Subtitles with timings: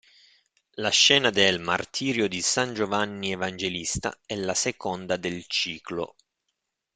[0.77, 6.15] La scena del "Martirio di San Giovanni Evangelista" è la seconda del ciclo.